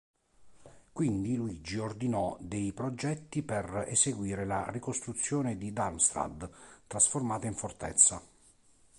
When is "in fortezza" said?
7.45-8.19